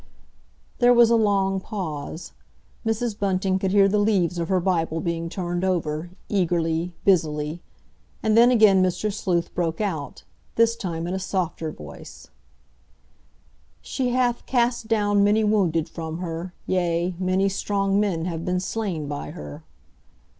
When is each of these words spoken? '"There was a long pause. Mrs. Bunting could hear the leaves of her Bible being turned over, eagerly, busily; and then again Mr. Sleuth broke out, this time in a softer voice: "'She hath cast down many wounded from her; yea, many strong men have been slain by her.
'"There 0.79 0.95
was 0.95 1.11
a 1.11 1.15
long 1.15 1.59
pause. 1.59 2.31
Mrs. 2.83 3.19
Bunting 3.19 3.59
could 3.59 3.69
hear 3.69 3.87
the 3.87 3.99
leaves 3.99 4.39
of 4.39 4.49
her 4.49 4.59
Bible 4.59 4.99
being 4.99 5.29
turned 5.29 5.63
over, 5.63 6.09
eagerly, 6.27 6.91
busily; 7.05 7.61
and 8.23 8.35
then 8.35 8.49
again 8.49 8.81
Mr. 8.81 9.13
Sleuth 9.13 9.53
broke 9.53 9.79
out, 9.79 10.23
this 10.55 10.75
time 10.75 11.05
in 11.05 11.13
a 11.13 11.19
softer 11.19 11.71
voice: 11.71 12.29
"'She 13.83 14.09
hath 14.09 14.47
cast 14.47 14.87
down 14.87 15.23
many 15.23 15.43
wounded 15.43 15.87
from 15.87 16.17
her; 16.17 16.51
yea, 16.65 17.13
many 17.19 17.47
strong 17.47 17.99
men 17.99 18.25
have 18.25 18.43
been 18.43 18.59
slain 18.59 19.07
by 19.07 19.29
her. 19.29 19.61